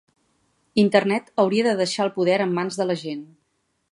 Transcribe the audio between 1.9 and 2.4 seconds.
el poder